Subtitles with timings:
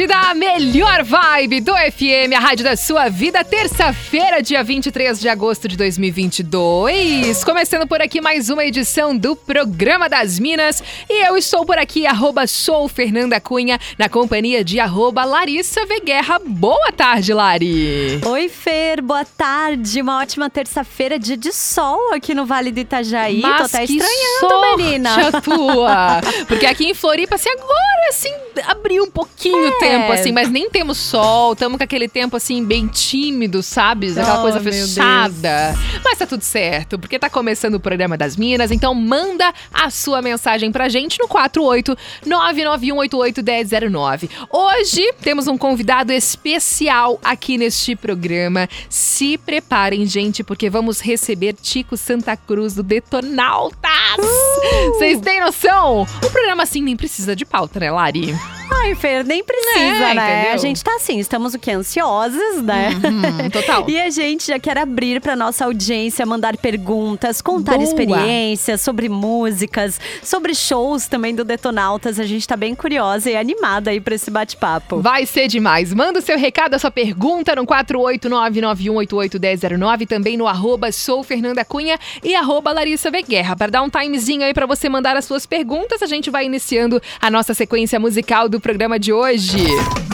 [0.00, 5.68] Da melhor vibe do FM, a rádio da sua vida, terça-feira, dia 23 de agosto
[5.68, 7.44] de 2022.
[7.44, 10.82] Começando por aqui mais uma edição do Programa das Minas.
[11.10, 16.40] E eu estou por aqui, arroba sou Fernanda Cunha, na companhia de arroba Larissa Veguerra.
[16.42, 18.18] Boa tarde, Lari!
[18.24, 20.00] Oi, Fer, boa tarde.
[20.00, 23.42] Uma ótima terça-feira, dia de sol aqui no Vale do Itajaí.
[23.42, 25.32] Mas Tô até estranhando, menina.
[25.42, 26.20] tua!
[26.48, 28.32] Porque aqui em Floripa, assim, agora, assim,
[28.68, 32.64] abriu um pouquinho é tempo, assim, mas nem temos sol, estamos com aquele tempo, assim,
[32.64, 34.10] bem tímido, sabe?
[34.10, 35.74] Aquela oh, coisa fechada.
[36.04, 40.22] Mas tá tudo certo, porque tá começando o programa das Minas, então manda a sua
[40.22, 44.30] mensagem pra gente no 48 991881009.
[44.50, 48.68] Hoje temos um convidado especial aqui neste programa.
[48.88, 53.80] Se preparem, gente, porque vamos receber Tico Santa Cruz do Detonautas.
[54.18, 54.92] Uh!
[54.94, 55.22] Vocês uh!
[55.22, 56.06] têm noção?
[56.24, 58.32] O programa assim nem precisa de pauta, né, Lari?
[58.74, 60.38] Ai, Fer, nem precisa, é, né?
[60.38, 60.54] Entendeu?
[60.54, 61.70] A gente tá assim, estamos o que?
[61.70, 62.90] Ansiosos, né?
[62.90, 63.84] Uhum, total.
[63.88, 67.84] e a gente já quer abrir pra nossa audiência, mandar perguntas, contar Boa.
[67.84, 72.20] experiências sobre músicas, sobre shows também do Detonautas.
[72.20, 75.00] A gente tá bem curiosa e animada aí pra esse bate-papo.
[75.00, 75.94] Vai ser demais.
[75.94, 81.98] Manda o seu recado, a sua pergunta no 48991881009, também no arroba sou Fernanda Cunha
[82.22, 83.56] e arroba Larissa Veguerra.
[83.56, 87.00] Para dar um timezinho aí pra você mandar as suas perguntas, a gente vai iniciando
[87.20, 89.61] a nossa sequência musical do programa de hoje.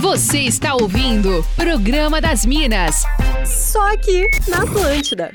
[0.01, 3.05] Você está ouvindo Programa das Minas.
[3.47, 5.31] Só aqui na Atlântida.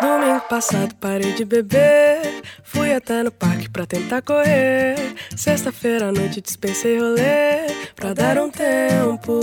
[0.00, 2.42] Domingo passado parei de beber.
[2.62, 4.96] Fui até no parque pra tentar correr.
[5.36, 9.40] Sexta-feira à noite dispensei rolê pra dar um tempo.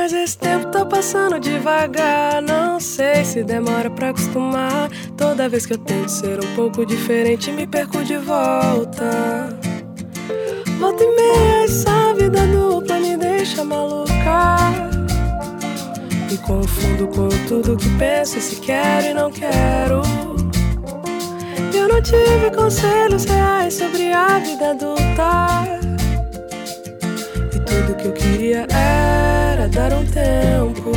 [0.00, 2.40] Mas esse tempo tá passando devagar.
[2.40, 4.88] Não sei se demora pra acostumar.
[5.16, 9.58] Toda vez que eu tento ser um pouco diferente, me perco de volta.
[10.78, 14.70] Volta e meia, essa vida dupla me deixa maluca.
[16.30, 20.02] Me confundo com tudo que penso, se quero e não quero.
[21.74, 25.87] Eu não tive conselhos reais sobre a vida adulta.
[27.68, 30.90] Tudo que eu queria era dar um tempo.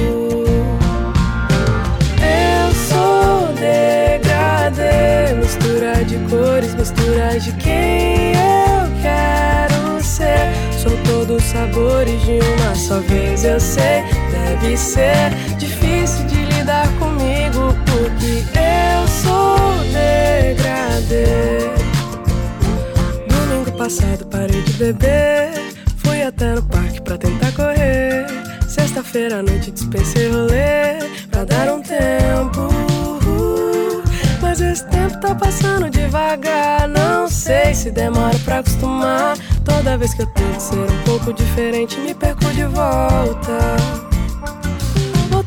[2.24, 10.48] Eu sou degradê, mistura de cores, mistura de quem eu quero ser.
[10.82, 14.04] Sou todos os sabores de uma só vez, eu sei.
[14.32, 19.58] Deve ser difícil de lidar comigo, porque eu sou
[19.92, 21.70] degradê.
[23.28, 25.51] Domingo passado parei de beber
[26.42, 28.26] até no parque pra tentar correr.
[28.68, 30.98] Sexta-feira à noite dispensei rolê
[31.30, 32.68] pra dar um tempo.
[34.42, 36.88] Mas esse tempo tá passando devagar.
[36.88, 39.38] Não sei se demora pra acostumar.
[39.64, 43.76] Toda vez que eu tento ser um pouco diferente, me perco de volta.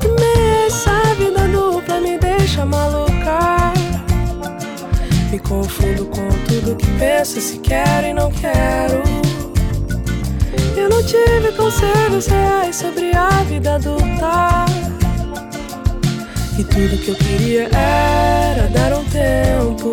[0.01, 3.73] E meia, essa vida dupla me deixa maluca.
[5.33, 9.24] Me confundo com tudo que penso, se quero e não quero.
[11.07, 14.65] Tive conselhos reais sobre a vida adulta.
[16.59, 19.93] E tudo que eu queria era dar um tempo.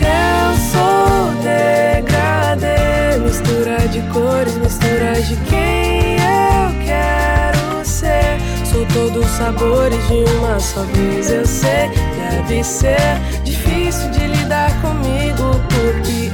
[0.00, 8.38] Eu sou degradê, mistura de cores, mistura de quem eu quero ser.
[8.64, 11.90] Sou todos os sabores de uma só vez, eu sei.
[12.16, 16.29] Deve ser difícil de lidar comigo, porque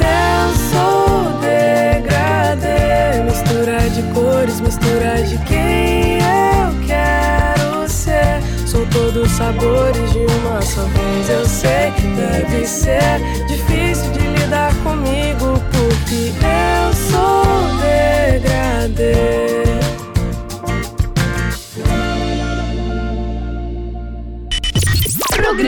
[0.00, 8.40] eu sou degradê, mistura de cores, mistura de quem eu quero ser.
[8.66, 11.92] Sou todos os sabores de uma só vez, eu sei.
[12.16, 17.44] Deve ser difícil de lidar comigo, porque eu sou
[17.80, 19.69] degradê.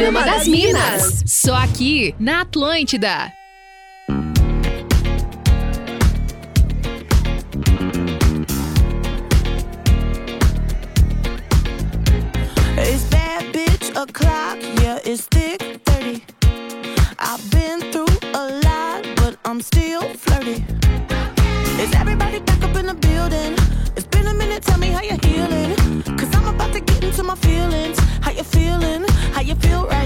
[0.03, 1.23] Programa das Minas.
[1.27, 3.33] Só aqui na Atlântida.
[12.79, 16.25] It's that bitch o'clock, yeah, it's thick 30.
[17.21, 20.65] I've been through a lot, but I'm still flirty.
[21.81, 23.55] Is everybody back up in the building?
[23.95, 25.77] It's been a minute, tell me how you're healing.
[26.19, 28.01] Cause I'm about to get into my feelings.
[28.21, 29.12] How you feeling?
[29.43, 30.02] You feel right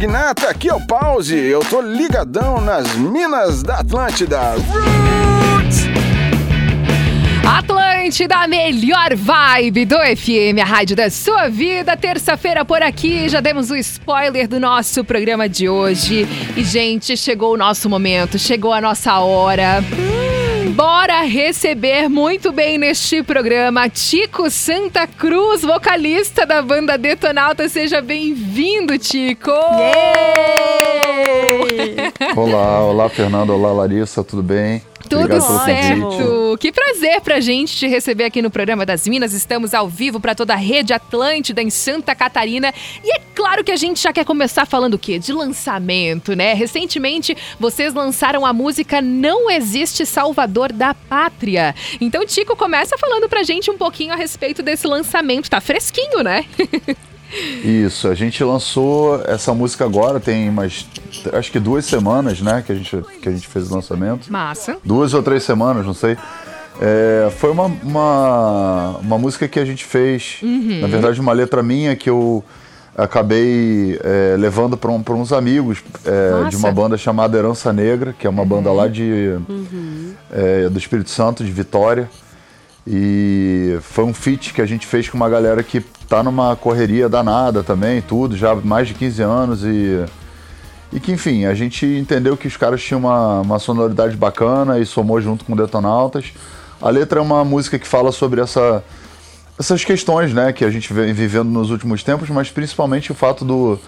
[0.00, 1.36] magnata, aqui é o Pause.
[1.36, 4.54] Eu tô ligadão nas minas da Atlântida.
[4.54, 5.84] Roots!
[7.46, 11.94] Atlântida, a melhor vibe do FM, a rádio da sua vida.
[11.98, 16.26] Terça-feira por aqui, já demos o spoiler do nosso programa de hoje.
[16.56, 19.84] E, gente, chegou o nosso momento, chegou a nossa hora.
[20.74, 27.68] Bora receber muito bem neste programa Tico Santa Cruz, vocalista da banda Detonauta.
[27.68, 29.50] Seja bem-vindo, Tico!
[32.36, 34.80] Olá, olá Fernando, olá Larissa, tudo bem?
[35.10, 36.56] Tudo Obrigado certo.
[36.60, 39.32] Que prazer pra gente te receber aqui no programa das Minas.
[39.32, 42.72] Estamos ao vivo para toda a rede Atlântida em Santa Catarina.
[43.02, 45.18] E é claro que a gente já quer começar falando o quê?
[45.18, 46.54] De lançamento, né?
[46.54, 51.74] Recentemente vocês lançaram a música Não Existe Salvador da Pátria.
[52.00, 55.50] Então, Tico, começa falando pra gente um pouquinho a respeito desse lançamento.
[55.50, 56.44] Tá fresquinho, né?
[57.64, 60.86] Isso, a gente lançou essa música agora, tem umas,
[61.32, 64.30] acho que duas semanas, né, que a gente, que a gente fez o lançamento.
[64.32, 64.76] Massa.
[64.84, 66.16] Duas ou três semanas, não sei.
[66.80, 70.80] É, foi uma, uma, uma música que a gente fez, Uhum.
[70.80, 72.42] na verdade uma letra minha que eu
[72.96, 78.26] acabei é, levando para um, uns amigos é, de uma banda chamada Herança Negra, que
[78.26, 79.38] é uma banda lá de,
[80.32, 82.10] é, do Espírito Santo, de Vitória.
[82.86, 87.08] E foi um feat que a gente fez com uma galera que tá numa correria
[87.08, 90.04] danada também, tudo, já há mais de 15 anos e.
[90.92, 94.84] E que, enfim, a gente entendeu que os caras tinham uma, uma sonoridade bacana e
[94.84, 96.32] somou junto com Detonautas.
[96.82, 98.82] A letra é uma música que fala sobre essa,
[99.56, 103.44] essas questões né, que a gente vem vivendo nos últimos tempos, mas principalmente o fato
[103.44, 103.78] do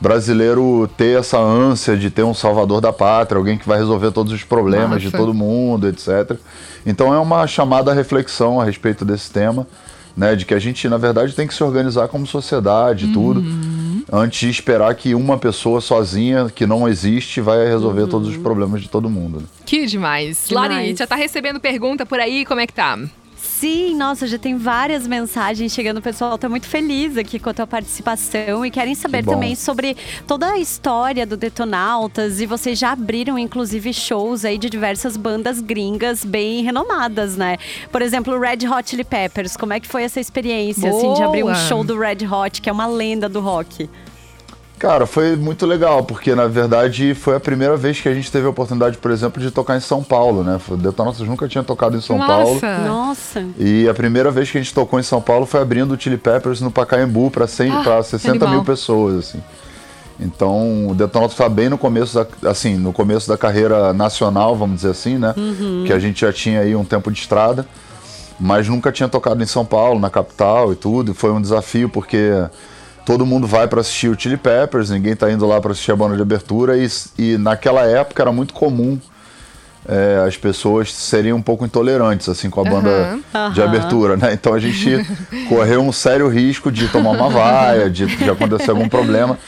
[0.00, 4.32] brasileiro ter essa ânsia de ter um salvador da pátria, alguém que vai resolver todos
[4.32, 5.16] os problemas de Massa.
[5.16, 6.36] todo mundo, etc.
[6.84, 9.64] Então é uma chamada à reflexão a respeito desse tema,
[10.18, 13.40] né, de que a gente, na verdade, tem que se organizar como sociedade e tudo.
[14.12, 18.82] antes de esperar que uma pessoa sozinha, que não existe, vai resolver todos os problemas
[18.82, 19.38] de todo mundo.
[19.38, 19.44] né?
[19.64, 20.46] Que demais.
[20.48, 20.70] Demais.
[20.70, 22.44] Lari, já tá recebendo pergunta por aí?
[22.44, 22.98] Como é que tá?
[23.58, 25.98] Sim, nossa, já tem várias mensagens chegando.
[25.98, 29.56] O pessoal tá muito feliz aqui com a tua participação e querem saber Que também
[29.56, 29.96] sobre
[30.28, 32.40] toda a história do Detonautas.
[32.40, 37.56] E vocês já abriram, inclusive, shows aí de diversas bandas gringas bem renomadas, né?
[37.90, 39.56] Por exemplo, o Red Hot Chili Peppers.
[39.56, 41.56] Como é que foi essa experiência, assim, de abrir um Boa.
[41.56, 43.90] show do Red Hot, que é uma lenda do rock?
[44.78, 48.46] Cara, foi muito legal, porque na verdade foi a primeira vez que a gente teve
[48.46, 50.60] a oportunidade, por exemplo, de tocar em São Paulo, né?
[50.68, 52.54] O Detonautas nunca tinha tocado em São Paulo.
[52.54, 52.78] Nossa.
[52.78, 53.46] Nossa.
[53.58, 56.16] E a primeira vez que a gente tocou em São Paulo foi abrindo o Chili
[56.16, 58.50] Peppers no Pacaembu para Ah, para 60 animal.
[58.50, 59.42] mil pessoas, assim.
[60.20, 64.76] Então, o Detonautas está bem no começo da, assim, no começo da carreira nacional, vamos
[64.76, 65.34] dizer assim, né?
[65.86, 67.66] Que a gente já tinha aí um tempo de estrada,
[68.38, 71.12] mas nunca tinha tocado em São Paulo, na capital e tudo.
[71.12, 72.32] E foi um desafio porque
[73.08, 75.96] todo mundo vai para assistir o Chili Peppers, ninguém tá indo lá para assistir a
[75.96, 76.86] banda de abertura e,
[77.18, 78.98] e naquela época era muito comum
[79.88, 83.18] é, as pessoas serem um pouco intolerantes assim com a banda
[83.54, 83.66] de Aham.
[83.66, 84.34] abertura, né?
[84.34, 84.90] Então a gente
[85.48, 89.38] correu um sério risco de tomar uma vaia, de, de acontecer algum problema.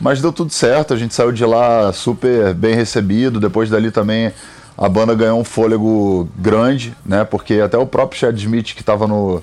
[0.00, 3.38] Mas deu tudo certo, a gente saiu de lá super bem recebido.
[3.38, 4.32] Depois dali também
[4.78, 7.24] a banda ganhou um fôlego grande, né?
[7.24, 9.42] Porque até o próprio Chad Smith, que estava no,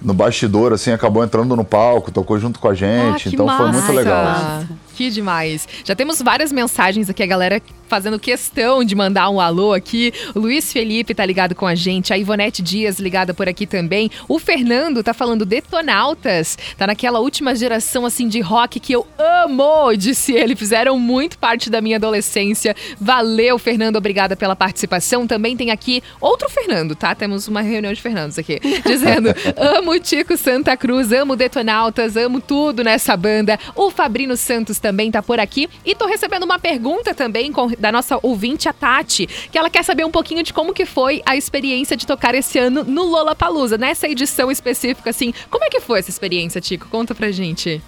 [0.00, 3.28] no bastidor, assim, acabou entrando no palco, tocou junto com a gente.
[3.28, 3.92] Ah, então foi muito massa.
[3.92, 4.64] legal.
[4.94, 5.68] Que demais.
[5.84, 10.12] Já temos várias mensagens aqui, a galera fazendo questão de mandar um alô aqui.
[10.34, 14.10] O Luiz Felipe tá ligado com a gente, a Ivonete Dias ligada por aqui também.
[14.28, 16.58] O Fernando tá falando Detonautas.
[16.76, 20.56] Tá naquela última geração assim de rock que eu amo, disse ele.
[20.56, 22.74] Fizeram muito parte da minha adolescência.
[23.00, 25.26] Valeu, Fernando, obrigada pela participação.
[25.26, 27.14] Também tem aqui outro Fernando, tá?
[27.14, 32.40] Temos uma reunião de Fernandos aqui, dizendo: "Amo o Tico Santa Cruz, amo Detonautas, amo
[32.40, 33.58] tudo nessa banda".
[33.74, 37.90] O Fabrino Santos também tá por aqui e tô recebendo uma pergunta também com- da
[37.92, 41.36] nossa ouvinte a Tati, que ela quer saber um pouquinho de como que foi a
[41.36, 45.32] experiência de tocar esse ano no Lollapalooza, nessa edição específica assim.
[45.50, 46.88] Como é que foi essa experiência, Tico?
[46.88, 47.82] Conta pra gente.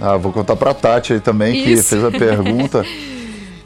[0.00, 1.88] Ah, vou contar pra Tati aí também, que Isso.
[1.90, 2.84] fez a pergunta.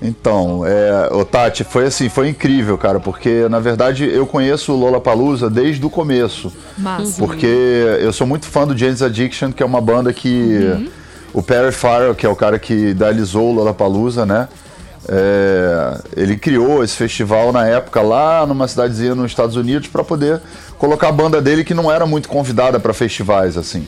[0.03, 4.77] Então, é, ô Tati, foi assim, foi incrível, cara, porque na verdade eu conheço o
[4.77, 6.51] Lollapalooza desde o começo.
[6.79, 7.19] Massa.
[7.19, 7.45] Porque
[8.01, 10.89] eu sou muito fã do James Addiction, que é uma banda que Uhum.
[11.35, 14.49] o Perry Farrell, que é o cara que idealizou o Lollapalooza, né?
[15.09, 20.41] É, ele criou esse festival na época lá numa cidadezinha nos Estados Unidos para poder
[20.79, 23.87] colocar a banda dele que não era muito convidada para festivais assim.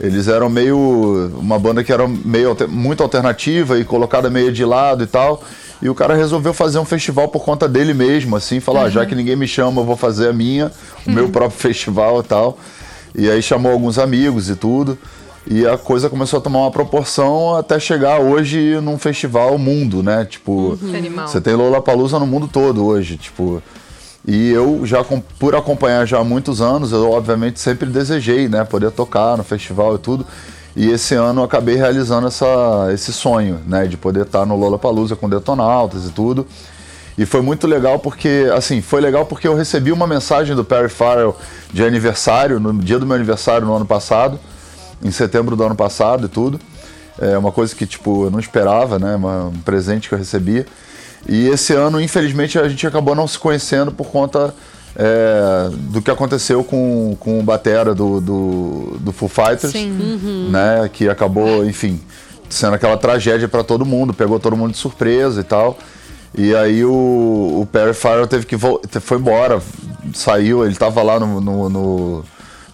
[0.00, 5.02] Eles eram meio uma banda que era meio muito alternativa e colocada meio de lado
[5.02, 5.42] e tal.
[5.82, 9.06] E o cara resolveu fazer um festival por conta dele mesmo, assim, falar, ah, já
[9.06, 10.72] que ninguém me chama, eu vou fazer a minha,
[11.06, 12.58] o meu próprio festival e tal.
[13.14, 14.98] E aí chamou alguns amigos e tudo.
[15.50, 20.26] E a coisa começou a tomar uma proporção até chegar hoje num festival mundo, né?
[20.26, 21.26] Tipo, animal.
[21.26, 23.62] você tem Lollapalooza no mundo todo hoje, tipo.
[24.26, 25.02] E eu já
[25.38, 29.94] por acompanhar já há muitos anos, eu obviamente sempre desejei, né, poder tocar no festival
[29.94, 30.26] e tudo.
[30.76, 35.16] E esse ano eu acabei realizando essa, esse sonho, né, de poder estar no Lollapalooza
[35.16, 36.46] com Detonautas e tudo.
[37.16, 40.90] E foi muito legal porque, assim, foi legal porque eu recebi uma mensagem do Perry
[40.90, 41.34] Farrell
[41.72, 44.38] de aniversário, no dia do meu aniversário no ano passado,
[45.02, 46.60] em setembro do ano passado e tudo.
[47.20, 49.16] É uma coisa que, tipo, eu não esperava, né?
[49.16, 50.64] um presente que eu recebi.
[51.28, 54.54] E esse ano, infelizmente, a gente acabou não se conhecendo por conta
[54.94, 60.48] é, do que aconteceu com, com o Batera do, do, do Foo Fighters, Sim.
[60.50, 60.88] né?
[60.92, 62.00] Que acabou, enfim,
[62.48, 65.76] sendo aquela tragédia para todo mundo, pegou todo mundo de surpresa e tal.
[66.36, 68.56] E aí o, o Perry Farrell teve que
[69.00, 69.60] foi embora,
[70.14, 72.24] saiu, ele estava lá no, no, no,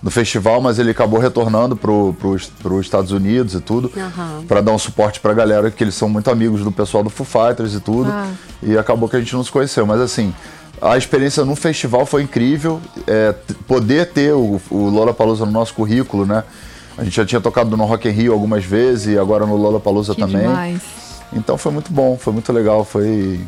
[0.05, 2.51] no festival, mas ele acabou retornando para os
[2.83, 4.45] Estados Unidos e tudo, Aham.
[4.47, 7.09] para dar um suporte para a galera, que eles são muito amigos do pessoal do
[7.09, 8.11] Foo Fighters e tudo.
[8.13, 8.31] Ah.
[8.63, 10.35] E acabou que a gente não se conheceu, mas assim,
[10.83, 12.83] a experiência no festival foi incrível.
[13.07, 13.35] É,
[13.67, 16.45] poder ter o, o Lollapalooza no nosso currículo, né?
[16.99, 20.15] A gente já tinha tocado no Rock in Rio algumas vezes e agora no Lollapalooza
[20.15, 20.43] Que também.
[20.43, 20.83] demais.
[21.33, 23.41] Então foi muito bom, foi muito legal, foi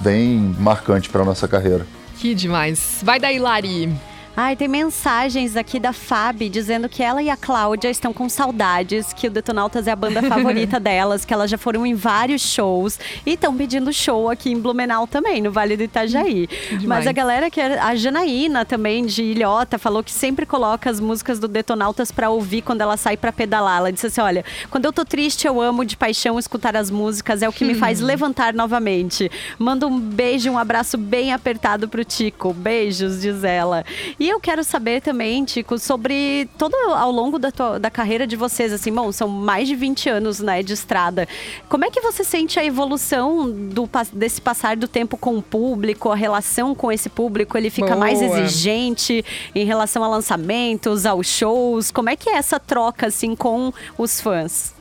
[0.00, 1.86] bem marcante para nossa carreira.
[2.18, 2.98] Que demais.
[3.04, 3.88] Vai daí, Lari.
[4.36, 9.12] Ai, tem mensagens aqui da Fabi dizendo que ela e a Cláudia estão com saudades,
[9.12, 12.98] que o Detonautas é a banda favorita delas, que elas já foram em vários shows
[13.26, 16.48] e estão pedindo show aqui em Blumenau também, no Vale do Itajaí.
[16.70, 16.86] demais.
[16.86, 21.00] Mas a galera que é- a Janaína também de Ilhota falou que sempre coloca as
[21.00, 23.78] músicas do Detonautas pra ouvir quando ela sai pra pedalar.
[23.78, 27.42] Ela disse assim: "Olha, quando eu tô triste, eu amo de paixão escutar as músicas,
[27.42, 29.30] é o que me faz levantar novamente".
[29.58, 32.54] Manda um beijo, um abraço bem apertado pro Tico.
[32.54, 33.84] Beijos, diz ela.
[34.20, 38.36] E eu quero saber também, Tico, sobre todo ao longo da, tua, da carreira de
[38.36, 41.26] vocês, assim, bom, são mais de 20 anos, né, de estrada.
[41.70, 46.10] Como é que você sente a evolução do, desse passar do tempo com o público,
[46.10, 48.00] a relação com esse público, ele fica Boa.
[48.00, 49.24] mais exigente
[49.54, 51.90] em relação a lançamentos, aos shows?
[51.90, 54.74] Como é que é essa troca, assim, com os fãs?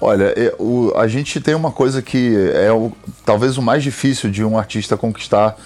[0.00, 2.90] Olha, é, o, a gente tem uma coisa que é o,
[3.22, 5.58] talvez o mais difícil de um artista conquistar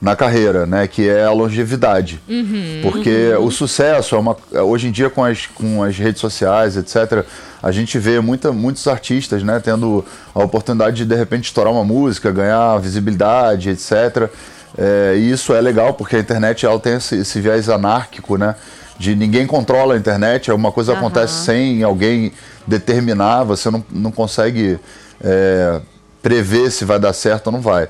[0.00, 0.86] na carreira, né?
[0.86, 2.20] Que é a longevidade.
[2.28, 3.46] Uhum, Porque uhum.
[3.46, 4.36] o sucesso é uma.
[4.66, 7.24] Hoje em dia, com as, com as redes sociais, etc.,
[7.62, 11.84] a gente vê muita, muitos artistas né, tendo a oportunidade de de repente estourar uma
[11.84, 14.28] música, ganhar visibilidade, etc.
[14.76, 18.54] É, e isso é legal porque a internet ela tem esse, esse viés anárquico, né?
[18.98, 20.98] De ninguém controla a internet, uma coisa uhum.
[20.98, 22.32] acontece sem alguém
[22.66, 24.78] determinar, você não, não consegue
[25.22, 25.80] é,
[26.22, 27.88] prever se vai dar certo ou não vai.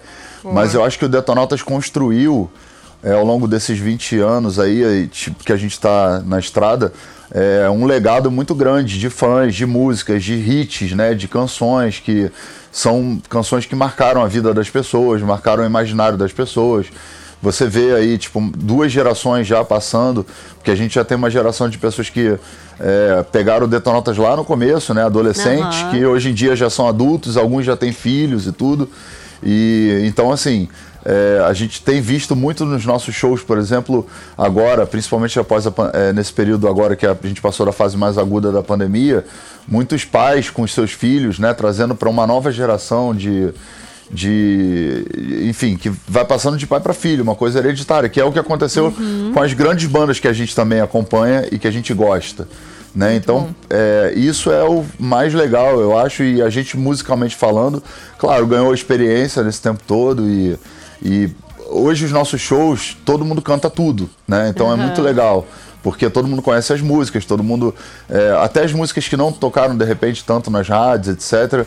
[0.53, 2.51] Mas eu acho que o Detonautas construiu
[3.03, 6.93] é, ao longo desses 20 anos aí, tipo, que a gente está na estrada,
[7.31, 12.31] é, um legado muito grande de fãs, de músicas, de hits, né, de canções que
[12.73, 16.87] são canções que marcaram a vida das pessoas, marcaram o imaginário das pessoas.
[17.43, 20.25] Você vê aí, tipo, duas gerações já passando,
[20.55, 22.39] porque a gente já tem uma geração de pessoas que
[22.81, 25.91] é, pegaram Detonautas lá no começo, né, adolescentes, uhum.
[25.91, 28.89] que hoje em dia já são adultos, alguns já têm filhos e tudo.
[29.45, 30.69] E então, assim,
[31.05, 34.07] é, a gente tem visto muito nos nossos shows, por exemplo,
[34.39, 38.17] agora, principalmente após a, é, nesse período agora que a gente passou da fase mais
[38.17, 39.25] aguda da pandemia,
[39.69, 43.53] muitos pais com os seus filhos, né, trazendo para uma nova geração de,
[44.11, 45.05] de
[45.47, 48.39] enfim, que vai passando de pai para filho, uma coisa hereditária, que é o que
[48.39, 49.33] aconteceu uhum.
[49.35, 52.49] com as grandes bandas que a gente também acompanha e que a gente gosta.
[52.95, 53.17] Né?
[53.17, 57.83] Então, é, isso é o mais legal, eu acho, e a gente musicalmente falando,
[58.19, 60.57] claro, ganhou experiência nesse tempo todo e,
[61.03, 61.31] e
[61.71, 64.49] hoje os nossos shows, todo mundo canta tudo, né?
[64.49, 64.75] Então uhum.
[64.75, 65.45] é muito legal
[65.83, 67.75] porque todo mundo conhece as músicas, todo mundo.
[68.09, 71.67] É, até as músicas que não tocaram de repente tanto nas rádios, etc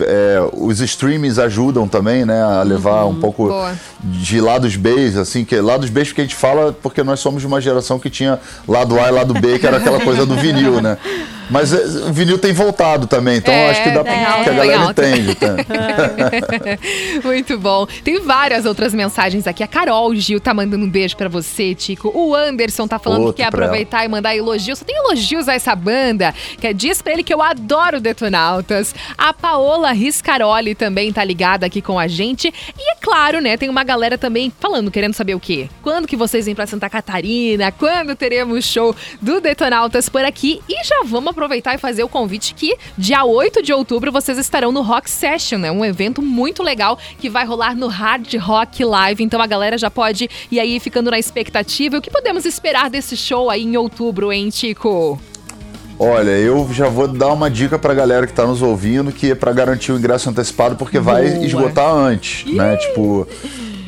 [0.00, 3.74] é, os streams ajudam também, né, a levar uhum, um pouco boa.
[4.02, 7.46] de lados B, assim, que lados B que a gente fala porque nós somos de
[7.46, 10.80] uma geração que tinha lado A e lado B, que era aquela coisa do vinil,
[10.80, 10.98] né?
[11.50, 14.50] Mas é, o vinil tem voltado também, então é, acho que dá pra, é, que
[14.50, 15.34] a galera entende.
[15.34, 15.56] Tá?
[17.24, 17.86] Muito bom.
[18.02, 19.62] Tem várias outras mensagens aqui.
[19.62, 22.10] A Carol Gil tá mandando um beijo para você, Tico.
[22.14, 24.06] O Anderson tá falando Outro que quer aproveitar ela.
[24.06, 24.78] e mandar elogios.
[24.78, 26.34] Só tem elogios a essa banda.
[26.60, 28.94] Que diz pra ele que eu adoro Detonautas.
[29.16, 32.48] A Paola Riscaroli também tá ligada aqui com a gente.
[32.78, 35.68] E é claro, né, tem uma galera também falando, querendo saber o quê?
[35.82, 37.70] Quando que vocês vêm pra Santa Catarina?
[37.72, 40.60] Quando teremos show do Detonautas por aqui?
[40.68, 44.72] E já vamos aproveitar e fazer o convite que dia 8 de outubro vocês estarão
[44.72, 45.70] no Rock Session, né?
[45.70, 49.22] Um evento muito legal que vai rolar no Hard Rock Live.
[49.22, 51.98] Então a galera já pode ir aí ficando na expectativa.
[51.98, 55.20] O que podemos esperar desse show aí em outubro, hein, Tico?
[55.98, 59.34] Olha, eu já vou dar uma dica pra galera que tá nos ouvindo, que é
[59.34, 61.14] pra garantir o ingresso antecipado, porque Boa.
[61.14, 62.54] vai esgotar antes, Ih.
[62.54, 62.76] né?
[62.76, 63.28] Tipo,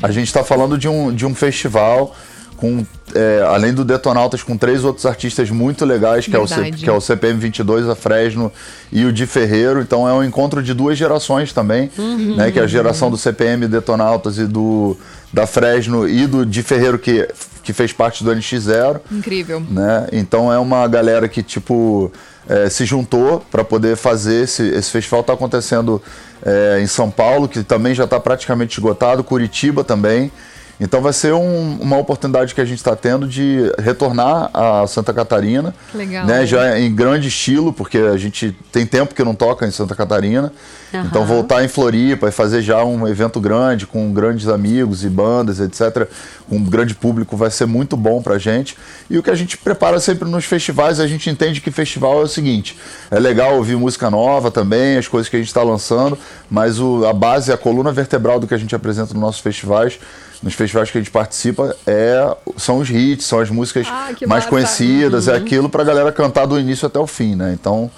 [0.03, 2.15] a gente tá falando de um, de um festival
[2.57, 6.71] com é, além do Detonautas, com três outros artistas muito legais, que é, o C,
[6.73, 8.53] que é o CPM 22, a Fresno
[8.91, 9.81] e o Di Ferreiro.
[9.81, 12.37] Então é um encontro de duas gerações também, uhum.
[12.37, 12.51] né?
[12.51, 14.97] Que é a geração do CPM Detonautas e do
[15.33, 17.29] da Fresno e do Di Ferreiro, que,
[17.63, 19.01] que fez parte do NX0.
[19.11, 19.61] Incrível.
[19.69, 20.09] Né?
[20.13, 22.11] Então é uma galera que, tipo,
[22.49, 25.21] é, se juntou para poder fazer esse, esse festival.
[25.21, 26.01] Está acontecendo
[26.43, 30.31] é, em São Paulo, que também já está praticamente esgotado, Curitiba também.
[30.79, 35.13] Então vai ser um, uma oportunidade que a gente está tendo de retornar a Santa
[35.13, 35.75] Catarina.
[35.95, 36.27] Legal.
[36.27, 39.95] Né, já em grande estilo, porque a gente tem tempo que não toca em Santa
[39.95, 40.53] Catarina.
[40.93, 41.01] Uhum.
[41.03, 45.61] Então voltar em Floripa e fazer já um evento grande, com grandes amigos e bandas,
[45.61, 46.09] etc.,
[46.49, 48.77] com um grande público, vai ser muito bom pra gente.
[49.09, 52.25] E o que a gente prepara sempre nos festivais, a gente entende que festival é
[52.25, 52.79] o seguinte:
[53.11, 56.19] é legal ouvir música nova também, as coisas que a gente está lançando,
[56.51, 59.99] mas o, a base, a coluna vertebral do que a gente apresenta nos nossos festivais
[60.43, 64.47] nos festivais que a gente participa é, são os hits, são as músicas ah, mais
[64.47, 65.37] conhecidas, é uhum.
[65.37, 67.53] é aquilo para a galera cantar do início até o fim, né?
[67.53, 67.91] Então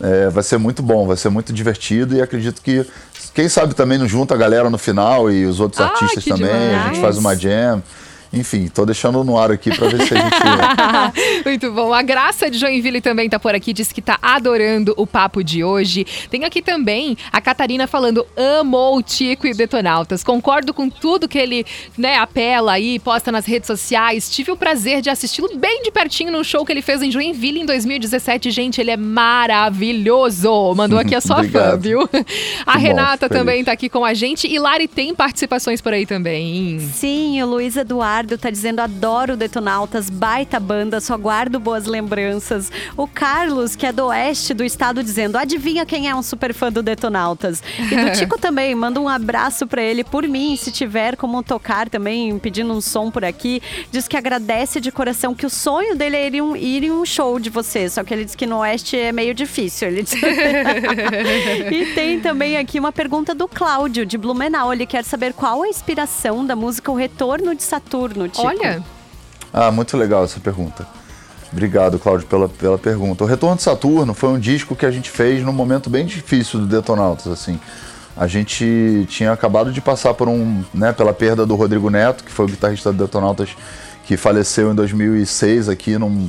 [0.00, 2.86] é, vai ser muito bom, vai ser muito divertido e acredito que
[3.34, 6.46] quem sabe também não junta a galera no final e os outros ah, artistas também,
[6.46, 6.84] demais.
[6.84, 7.82] a gente faz uma jam.
[8.32, 11.44] Enfim, tô deixando no ar aqui para ver se a gente.
[11.44, 11.92] Muito bom.
[11.92, 15.62] A Graça de Joinville também tá por aqui, disse que tá adorando o papo de
[15.62, 16.06] hoje.
[16.30, 18.26] Tem aqui também a Catarina falando:
[18.60, 20.24] amou o Tico e o Detonautas.
[20.24, 21.64] Concordo com tudo que ele
[21.96, 24.28] né, apela aí, posta nas redes sociais.
[24.30, 27.60] Tive o prazer de assisti-lo bem de pertinho no show que ele fez em Joinville
[27.60, 28.50] em 2017.
[28.50, 30.74] Gente, ele é maravilhoso.
[30.74, 32.08] Mandou aqui a sua fã, viu?
[32.66, 34.46] A que Renata bom, também tá aqui com a gente.
[34.46, 36.80] E Lari tem participações por aí também.
[36.92, 42.72] Sim, o Luiz Eduardo Eduardo tá dizendo: adoro Detonautas, baita banda, só guardo boas lembranças.
[42.96, 46.72] O Carlos, que é do oeste do estado, dizendo: adivinha quem é um super fã
[46.72, 47.62] do Detonautas?
[47.78, 51.90] E do Tico também, manda um abraço para ele por mim, se tiver como tocar
[51.90, 53.60] também, pedindo um som por aqui.
[53.90, 56.90] Diz que agradece de coração que o sonho dele é ir em um, ir em
[56.90, 59.88] um show de você, só que ele diz que no oeste é meio difícil.
[59.88, 60.14] Ele diz...
[61.70, 64.72] e tem também aqui uma pergunta do Cláudio, de Blumenau.
[64.72, 68.46] Ele quer saber qual a inspiração da música O Retorno de Saturno, Tico.
[68.46, 68.82] Olha,
[69.52, 70.86] Ah, muito legal essa pergunta.
[71.52, 73.24] Obrigado, Cláudio, pela, pela pergunta.
[73.24, 76.60] O Retorno de Saturno foi um disco que a gente fez num momento bem difícil
[76.60, 77.58] do Detonautas, assim.
[78.16, 82.32] A gente tinha acabado de passar por um, né, pela perda do Rodrigo Neto, que
[82.32, 83.50] foi o guitarrista do Detonautas,
[84.04, 86.28] que faleceu em 2006 aqui num,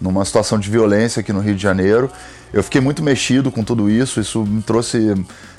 [0.00, 2.10] numa situação de violência aqui no Rio de Janeiro.
[2.52, 5.14] Eu fiquei muito mexido com tudo isso, isso me trouxe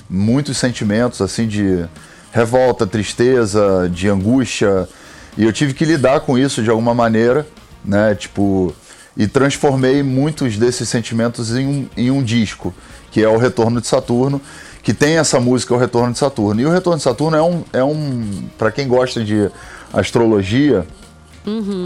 [0.08, 1.84] muitos sentimentos, assim, de
[2.32, 4.88] revolta, tristeza, de angústia,
[5.36, 7.46] e eu tive que lidar com isso de alguma maneira,
[7.84, 8.14] né?
[8.14, 8.74] Tipo,
[9.16, 12.74] e transformei muitos desses sentimentos em um, em um disco,
[13.10, 14.40] que é o Retorno de Saturno,
[14.82, 16.60] que tem essa música, o Retorno de Saturno.
[16.60, 19.50] E o Retorno de Saturno é um, é um para quem gosta de
[19.92, 20.86] astrologia,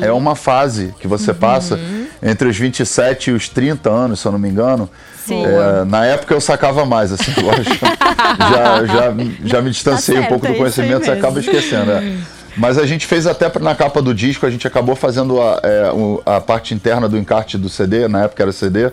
[0.02, 1.78] é uma fase que você passa
[2.22, 4.88] entre os 27 e os 30 anos, se eu não me engano.
[5.26, 5.44] Sim.
[5.44, 10.28] É, na época eu sacava mais, assim, agora já, já, já me distanciei Tá um
[10.28, 11.24] pouco certo, do é conhecimento, você mesmo.
[11.26, 11.90] acaba esquecendo.
[11.92, 12.16] é.
[12.56, 15.90] Mas a gente fez até na capa do disco, a gente acabou fazendo a, é,
[16.26, 18.90] a parte interna do encarte do CD, na época era CD.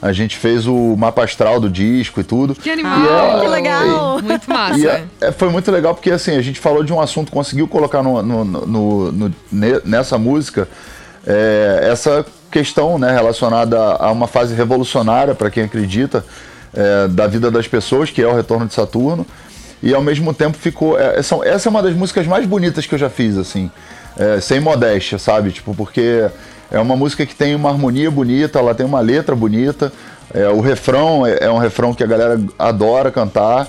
[0.00, 2.54] A gente fez o mapa astral do disco e tudo.
[2.54, 3.00] que animal.
[3.00, 4.22] E é- Que legal!
[4.22, 4.78] Muito massa.
[4.78, 7.66] e é- é, foi muito legal porque assim, a gente falou de um assunto, conseguiu
[7.66, 10.68] colocar no, no- no- no- ne- nessa música
[11.26, 16.24] é, essa questão né, relacionada a uma fase revolucionária, para quem acredita,
[16.72, 19.26] é, da vida das pessoas, que é o retorno de Saturno.
[19.82, 20.98] E ao mesmo tempo ficou.
[20.98, 23.70] é, são- essa é uma das músicas mais bonitas que eu já fiz, assim.
[24.18, 25.52] é, sem modéstia, sabe?
[25.52, 26.26] Tipo, porque
[26.72, 29.92] é uma música que tem uma harmonia bonita, ela tem uma letra bonita.
[30.34, 33.68] é, o refrão é, é um refrão que a galera adora cantar.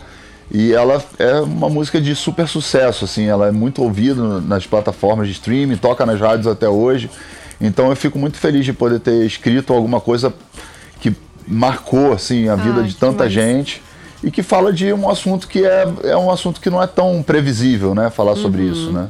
[0.52, 5.28] E ela é uma música de super sucesso, assim, ela é muito ouvida nas plataformas
[5.28, 7.08] de streaming, toca nas rádios até hoje.
[7.62, 10.34] Então eu fico muito feliz de poder ter escrito alguma coisa
[11.00, 11.13] que
[11.48, 13.80] marcou assim a vida Ai, de tanta gente
[14.24, 17.24] e que fala de um assunto que é, é um assunto que não é tão
[17.24, 19.08] previsível, né, falar sobre isso, né?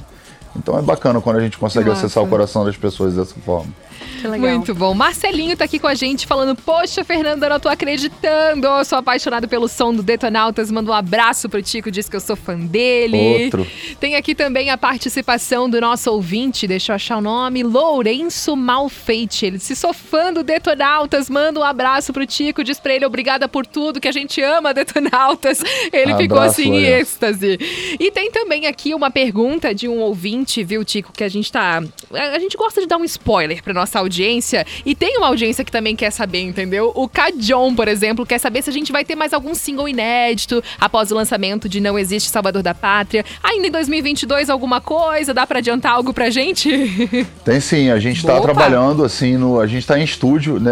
[0.55, 2.05] Então é bacana quando a gente consegue massa.
[2.05, 3.71] acessar o coração das pessoas dessa forma.
[4.21, 4.55] Que legal.
[4.55, 4.93] Muito bom.
[4.93, 8.67] Marcelinho tá aqui com a gente falando: Poxa, Fernanda, eu não tô acreditando.
[8.67, 10.71] Eu sou apaixonado pelo som do Detonautas.
[10.71, 13.43] Manda um abraço pro Tico, diz que eu sou fã dele.
[13.43, 13.67] Outro.
[13.99, 19.45] Tem aqui também a participação do nosso ouvinte, deixa eu achar o nome, Lourenço Malfeite.
[19.45, 23.47] Ele disse: sou fã do Detonautas, manda um abraço pro Tico, diz pra ele obrigada
[23.47, 25.63] por tudo, que a gente ama Detonautas.
[25.91, 27.57] Ele ficou Abraço, assim em êxtase.
[27.99, 31.81] E tem também aqui uma pergunta de um ouvinte, viu, Tico, que a gente tá.
[32.13, 34.65] A a gente gosta de dar um spoiler pra nossa audiência.
[34.85, 36.91] E tem uma audiência que também quer saber, entendeu?
[36.93, 40.63] O Cajon, por exemplo, quer saber se a gente vai ter mais algum single inédito
[40.79, 43.25] após o lançamento de Não Existe Salvador da Pátria.
[43.43, 45.33] Ainda em 2022, alguma coisa?
[45.33, 46.69] Dá pra adiantar algo pra gente?
[47.43, 48.43] Tem sim, a gente está Opa!
[48.43, 50.71] trabalhando assim, no, a gente está em estúdio né,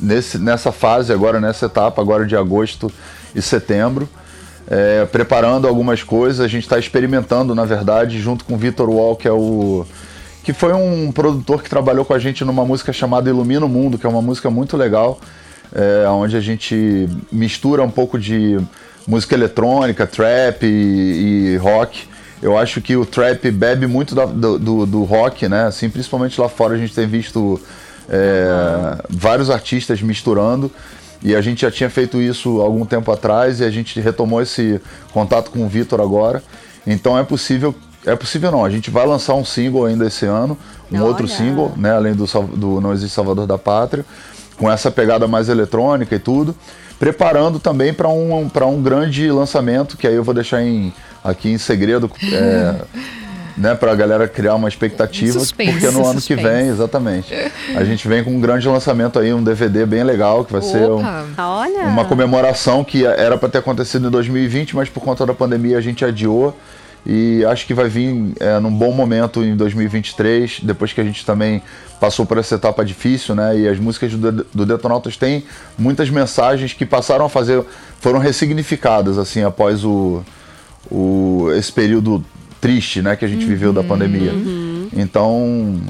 [0.00, 2.90] nesse, nessa fase agora, nessa etapa agora de agosto
[3.34, 4.08] e setembro,
[4.68, 9.16] é, preparando algumas coisas, a gente está experimentando, na verdade, junto com o Vitor Wall,
[9.16, 9.86] que é o
[10.46, 13.98] que foi um produtor que trabalhou com a gente numa música chamada Ilumina o Mundo,
[13.98, 15.18] que é uma música muito legal,
[15.74, 18.56] é, onde a gente mistura um pouco de
[19.08, 22.04] música eletrônica, trap e, e rock.
[22.40, 25.64] Eu acho que o trap bebe muito da- do, do- do rock, né?
[25.66, 27.60] Assim, principalmente lá fora a gente tem visto
[28.08, 30.70] é, vários artistas misturando.
[31.24, 34.80] E a gente já tinha feito isso algum tempo atrás e a gente retomou esse
[35.12, 36.40] contato com o Vitor agora.
[36.86, 37.74] Então é possível,
[38.06, 40.56] é possível não, a gente vai lançar um single ainda esse ano,
[40.90, 41.06] um Olha.
[41.06, 44.04] outro single, né, além do, do Não Existe Salvador da Pátria,
[44.56, 46.54] com essa pegada mais eletrônica e tudo,
[46.98, 51.50] preparando também para um, pra um grande lançamento, que aí eu vou deixar em, aqui
[51.50, 52.76] em segredo, é,
[53.56, 56.42] né, para a galera criar uma expectativa, Suspense, porque no ano que suspense.
[56.42, 57.34] vem, exatamente,
[57.74, 60.88] a gente vem com um grande lançamento aí, um DVD bem legal, que vai ser
[60.88, 61.24] um, Opa!
[61.38, 61.84] Olha.
[61.86, 65.80] uma comemoração que era para ter acontecido em 2020, mas por conta da pandemia a
[65.80, 66.56] gente adiou.
[67.06, 71.24] E acho que vai vir é, num bom momento em 2023, depois que a gente
[71.24, 71.62] também
[72.00, 73.56] passou por essa etapa difícil, né?
[73.56, 75.44] E as músicas do, do Detonautas têm
[75.78, 77.62] muitas mensagens que passaram a fazer,
[78.00, 80.24] foram ressignificadas, assim, após o,
[80.90, 82.24] o, esse período
[82.60, 83.14] triste, né?
[83.14, 84.32] Que a gente viveu da pandemia.
[84.92, 85.80] Então,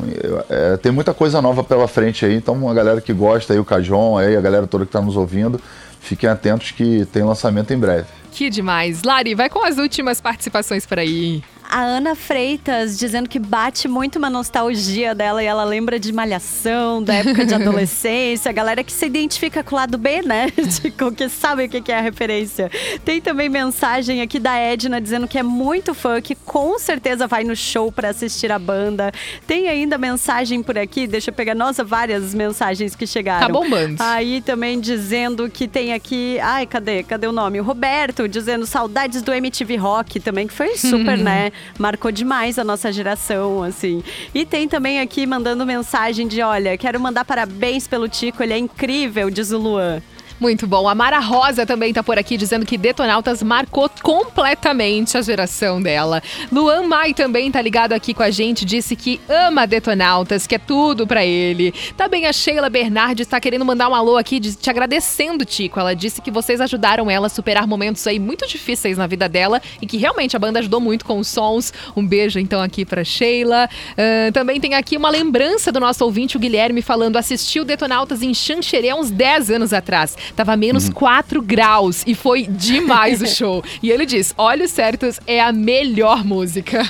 [0.51, 2.35] é, tem muita coisa nova pela frente aí.
[2.35, 5.17] Então, a galera que gosta aí, o Cajon, aí, a galera toda que está nos
[5.17, 5.59] ouvindo,
[5.99, 8.07] fiquem atentos que tem lançamento em breve.
[8.37, 9.03] Que demais.
[9.03, 11.43] Lari, vai com as últimas participações por aí.
[11.71, 17.03] A Ana Freitas dizendo que bate muito uma nostalgia dela e ela lembra de malhação,
[17.03, 18.51] da época de adolescência.
[18.51, 20.51] A galera que se identifica com o lado B, né?
[20.81, 22.71] Tipo, que sabe o que é a referência.
[23.05, 27.45] Tem também mensagem aqui da Edna dizendo que é muito fã, que com certeza vai
[27.45, 29.13] no show para assistir a banda.
[29.47, 33.47] Tem ainda mensagem por aqui, deixa eu pegar, nossa, várias mensagens que chegaram.
[33.47, 33.97] Tá bombando.
[34.01, 37.03] Aí também dizendo que tem aqui, ai, cadê?
[37.03, 37.61] Cadê o nome?
[37.61, 41.53] O Roberto dizendo saudades do MTV Rock também, que foi super, né?
[41.79, 44.03] Marcou demais a nossa geração, assim.
[44.35, 48.59] E tem também aqui mandando mensagem de: olha, quero mandar parabéns pelo Tico, ele é
[48.59, 50.03] incrível, diz o Luan.
[50.39, 50.87] Muito bom.
[50.87, 56.23] A Mara Rosa também tá por aqui dizendo que Detonautas marcou completamente a geração dela.
[56.53, 60.59] Luan Mai também tá ligado aqui com a gente, disse que ama Detonautas, que é
[60.59, 61.73] tudo para ele.
[61.97, 65.81] Também a Sheila Bernardes está querendo mandar um alô aqui, te agradecendo, Tico.
[65.81, 69.63] Ela disse que vocês ajudaram ela a superar momentos aí muito difíceis na vida dela
[69.81, 71.73] e que realmente a banda ajudou muito com os sons.
[71.97, 73.71] Um beijo então aqui para Sheila.
[73.93, 78.35] Uh, também tem aqui uma lembrança do nosso ouvinte, o Guilherme, falando: assistiu Detonautas em
[78.35, 80.17] Xanxerê uns 10 anos atrás.
[80.35, 80.93] Tava menos uhum.
[80.93, 83.63] 4 graus e foi demais o show.
[83.83, 86.83] E ele diz: Olhos Certos é a melhor música.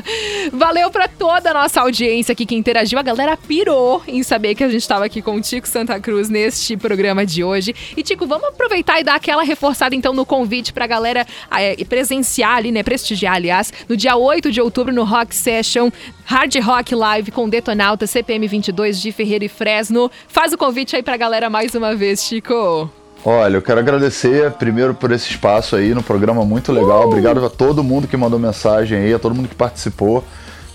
[0.52, 2.98] Valeu para toda a nossa audiência aqui que interagiu.
[2.98, 6.28] A galera pirou em saber que a gente estava aqui com o Tico Santa Cruz
[6.28, 7.74] neste programa de hoje.
[7.96, 12.56] E, Tico, vamos aproveitar e dar aquela reforçada então no convite pra galera é, presenciar
[12.56, 12.82] ali, né?
[12.82, 15.90] Prestigiar, aliás, no dia 8 de outubro no Rock Session.
[16.24, 20.10] Hard Rock Live com Detonauta, CPM 22 de Ferreira e Fresno.
[20.28, 22.77] Faz o convite aí pra galera mais uma vez, Chico.
[23.24, 27.02] Olha, eu quero agradecer primeiro por esse espaço aí no programa muito legal.
[27.02, 27.08] Uh!
[27.08, 30.24] Obrigado a todo mundo que mandou mensagem aí, a todo mundo que participou,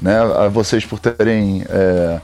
[0.02, 0.20] né?
[0.20, 2.20] A vocês por terem é,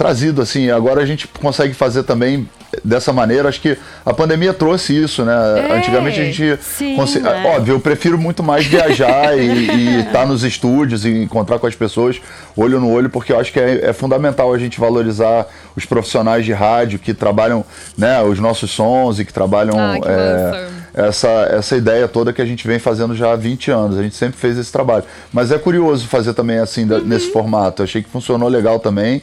[0.00, 0.70] trazido assim.
[0.70, 2.48] Agora a gente consegue fazer também
[2.82, 3.50] dessa maneira.
[3.50, 5.34] Acho que a pandemia trouxe isso, né?
[5.68, 6.58] É, Antigamente a gente.
[6.62, 7.46] Sim, é.
[7.54, 11.74] Óbvio, eu prefiro muito mais viajar e estar tá nos estúdios e encontrar com as
[11.74, 12.18] pessoas
[12.56, 16.46] olho no olho, porque eu acho que é, é, fundamental a gente valorizar os profissionais
[16.46, 17.62] de rádio que trabalham
[17.96, 20.68] né, os nossos sons e que trabalham ah, que é,
[21.08, 23.98] essa, essa ideia toda que a gente vem fazendo já há 20 anos.
[23.98, 25.04] A gente sempre fez esse trabalho.
[25.30, 27.04] Mas é curioso fazer também assim, uhum.
[27.04, 27.82] nesse formato.
[27.82, 29.20] Eu achei que funcionou legal também.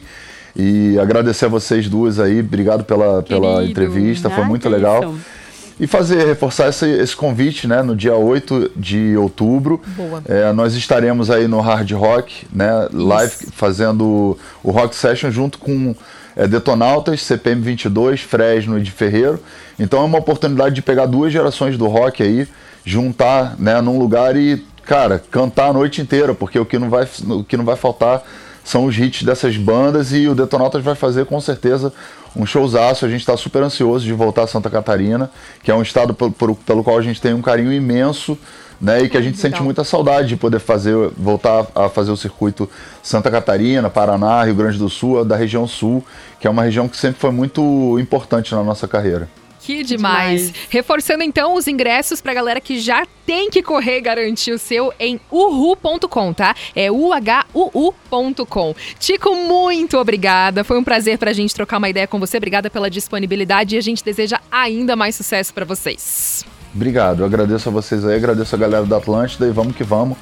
[0.56, 5.02] E agradecer a vocês duas aí, obrigado pela, pela entrevista, foi muito legal.
[5.02, 5.38] Isso.
[5.80, 7.82] E fazer, reforçar esse, esse, convite, né?
[7.82, 9.80] No dia 8 de outubro.
[10.26, 12.88] É, nós estaremos aí no Hard Rock, né?
[12.92, 15.94] Live, fazendo o Rock Session junto com
[16.34, 19.40] é, Detonautas, CPM 22, Fresno e de Ferreiro.
[19.78, 22.48] Então é uma oportunidade de pegar duas gerações do rock aí,
[22.84, 27.08] juntar né, num lugar e, cara, cantar a noite inteira, porque o que não vai,
[27.28, 28.22] o que não vai faltar
[28.68, 31.90] são os hits dessas bandas e o Detonautas vai fazer com certeza
[32.36, 33.06] um showzaço.
[33.06, 35.30] A gente está super ansioso de voltar a Santa Catarina,
[35.62, 38.36] que é um estado pelo, pelo qual a gente tem um carinho imenso.
[38.80, 39.50] Né, e que a gente Legal.
[39.50, 42.70] sente muita saudade de poder fazer, voltar a fazer o circuito
[43.02, 46.04] Santa Catarina, Paraná, Rio Grande do Sul, da região sul,
[46.38, 49.28] que é uma região que sempre foi muito importante na nossa carreira.
[49.68, 50.46] Que demais.
[50.46, 50.54] demais.
[50.70, 54.94] Reforçando então os ingressos pra galera que já tem que correr e garantir o seu
[54.98, 56.54] em uhu.com, tá?
[56.74, 58.74] É uhuu.com.
[58.98, 60.64] Tico, muito obrigada.
[60.64, 62.38] Foi um prazer pra gente trocar uma ideia com você.
[62.38, 66.46] Obrigada pela disponibilidade e a gente deseja ainda mais sucesso para vocês.
[66.74, 67.20] Obrigado.
[67.20, 70.16] Eu agradeço a vocês aí, agradeço a galera da Atlântida e vamos que vamos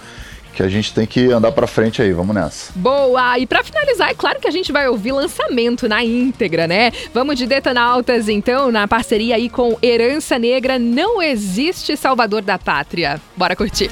[0.57, 2.73] que a gente tem que andar para frente aí, vamos nessa.
[2.75, 3.38] Boa!
[3.38, 6.90] E para finalizar, é claro que a gente vai ouvir lançamento na íntegra, né?
[7.12, 13.21] Vamos de Detonautas então, na parceria aí com Herança Negra, não existe Salvador da Pátria.
[13.37, 13.90] Bora curtir.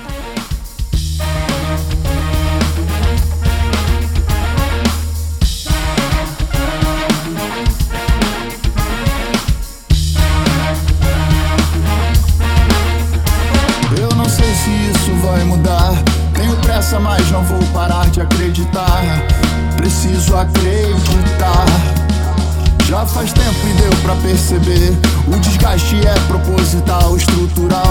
[27.54, 27.83] 돌아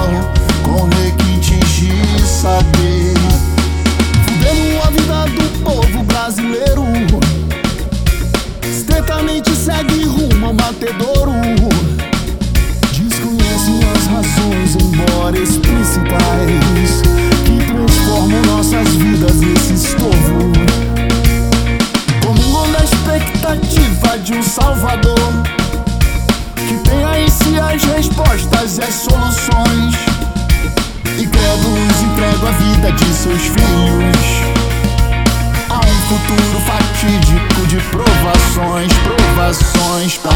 [36.14, 40.30] futuro fatídico de provações, provações, tá?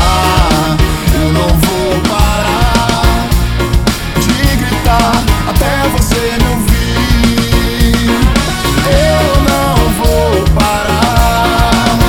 [1.13, 3.27] Eu não vou parar
[4.19, 8.09] de gritar até você me ouvir.
[8.89, 11.99] Eu não vou parar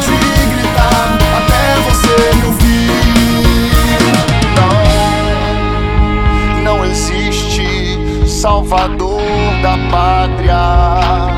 [0.00, 0.16] de
[0.54, 3.02] gritar até você me ouvir.
[6.64, 7.68] Não, não existe
[8.26, 9.20] Salvador
[9.62, 11.31] da pátria.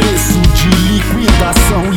[0.00, 1.92] Preço de liquidação,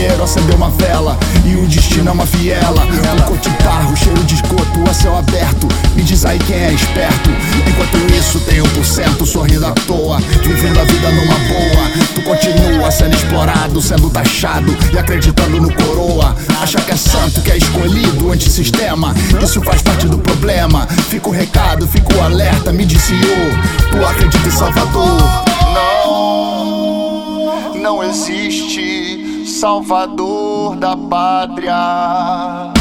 [0.00, 1.18] dinheiro, acendeu uma vela.
[1.44, 2.84] E o destino é uma viela.
[2.84, 5.68] Um cote parro, cheiro de esgoto, a céu aberto.
[5.94, 7.28] Me diz aí quem é esperto.
[7.66, 11.90] Enquanto isso, tem 1% sorrindo à toa, vivendo a vida numa boa.
[12.14, 16.34] Tu continua sendo explorado, sendo taxado e acreditando no coroa.
[16.60, 19.14] Acha que é santo, que é escolhido, antissistema.
[19.42, 20.86] Isso faz parte do problema.
[21.08, 23.90] Fica o recado, fica o alerta, me disse eu.
[23.90, 25.20] Tu acredita em Salvador?
[25.74, 29.19] Não, não existe
[29.50, 32.72] Salvador da pátria.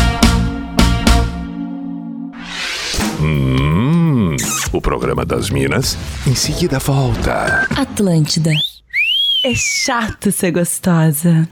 [3.19, 4.35] Hum,
[4.71, 7.67] o programa das Minas em seguida volta.
[7.75, 8.51] Atlântida.
[9.43, 11.49] É chato ser gostosa.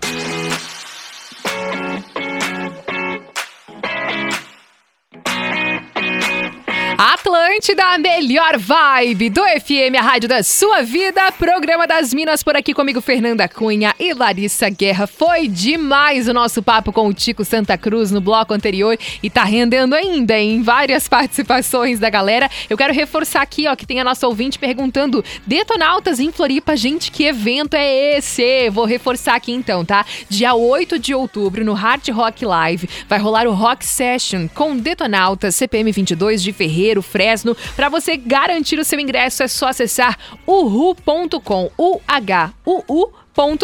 [7.57, 11.31] Atlântida, a melhor vibe do FM, a rádio da sua vida.
[11.31, 15.07] Programa das Minas por aqui comigo, Fernanda Cunha e Larissa Guerra.
[15.07, 19.43] Foi demais o nosso papo com o Tico Santa Cruz no bloco anterior e tá
[19.43, 22.47] rendendo ainda em várias participações da galera.
[22.69, 27.11] Eu quero reforçar aqui, ó, que tem a nossa ouvinte perguntando: Detonautas em Floripa, gente,
[27.11, 28.69] que evento é esse?
[28.69, 30.05] Vou reforçar aqui então, tá?
[30.29, 35.55] Dia 8 de outubro, no Hard Rock Live, vai rolar o Rock Session com Detonautas
[35.55, 37.46] CPM 22 de Ferreiro, Fresno.
[37.75, 43.13] Para você garantir o seu ingresso, é só acessar uhu.com, U-H-U-U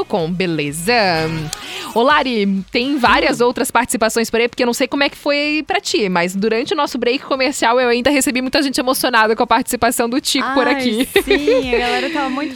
[0.07, 0.93] com, beleza?
[1.95, 5.17] Ô Lari, tem várias outras participações por aí, porque eu não sei como é que
[5.17, 9.35] foi pra ti, mas durante o nosso break comercial eu ainda recebi muita gente emocionada
[9.35, 11.09] com a participação do Tico por Ai, aqui.
[11.23, 12.55] Sim, a galera tava muito,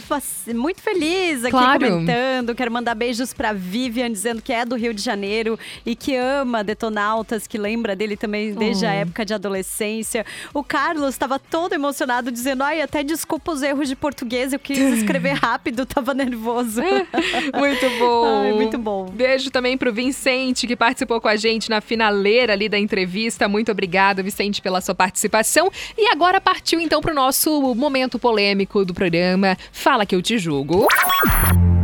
[0.54, 1.88] muito feliz aqui Claro.
[1.88, 2.54] comentando.
[2.54, 6.62] Quero mandar beijos pra Vivian, dizendo que é do Rio de Janeiro e que ama
[6.62, 8.92] Detonautas, que lembra dele também desde a Oh.
[8.92, 10.24] época de adolescência.
[10.54, 14.78] O Carlos estava todo emocionado, dizendo: Ai, até desculpa os erros de português, eu quis
[14.98, 16.80] escrever rápido, tava nervoso.
[17.56, 18.42] Muito bom.
[18.42, 19.06] Ai, muito bom.
[19.06, 23.48] Beijo também pro Vicente, que participou com a gente na finaleira ali da entrevista.
[23.48, 25.70] Muito obrigada, Vicente, pela sua participação.
[25.96, 29.56] E agora partiu então pro nosso momento polêmico do programa.
[29.72, 30.86] Fala que eu te julgo.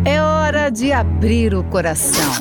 [0.05, 2.33] É hora de abrir o coração.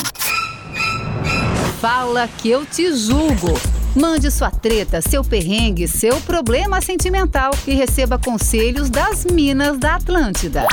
[1.80, 3.73] Fala que eu te julgo.
[3.96, 10.66] Mande sua treta, seu perrengue, seu problema sentimental e receba conselhos das Minas da Atlântida.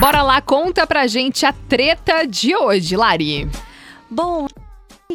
[0.00, 3.48] Bora lá, conta pra gente a treta de hoje, Lari.
[4.10, 4.48] Bom,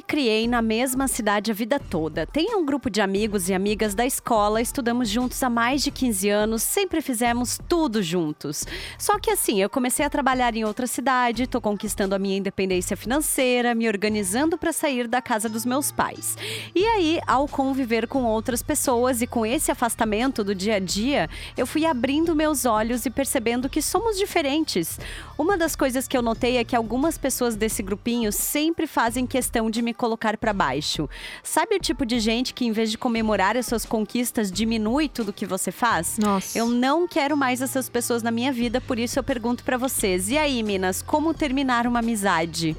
[0.02, 2.26] criei na mesma cidade a vida toda.
[2.26, 6.30] Tenho um grupo de amigos e amigas da escola, estudamos juntos há mais de 15
[6.30, 8.66] anos, sempre fizemos tudo juntos.
[8.98, 12.96] Só que assim, eu comecei a trabalhar em outra cidade, tô conquistando a minha independência
[12.96, 16.38] financeira, me organizando para sair da casa dos meus pais.
[16.74, 21.30] E aí, ao conviver com outras pessoas e com esse afastamento do dia a dia,
[21.58, 25.00] eu fui abrindo meus olhos e percebendo que somos diferentes.
[25.38, 29.70] Uma das coisas que eu notei é que algumas pessoas desse grupinho sempre fazem questão
[29.70, 31.10] de me me colocar pra baixo.
[31.44, 35.34] Sabe o tipo de gente que, em vez de comemorar as suas conquistas, diminui tudo
[35.34, 36.18] que você faz?
[36.20, 36.58] Nossa.
[36.58, 40.30] Eu não quero mais essas pessoas na minha vida, por isso eu pergunto pra vocês.
[40.30, 42.76] E aí, Minas, como terminar uma amizade?